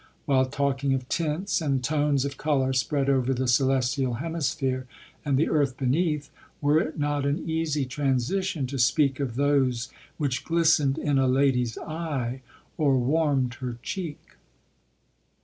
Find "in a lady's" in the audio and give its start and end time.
10.97-11.77